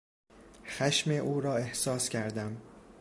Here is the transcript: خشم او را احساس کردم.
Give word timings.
خشم 0.65 1.11
او 1.11 1.41
را 1.41 1.55
احساس 1.57 2.09
کردم. 2.09 2.57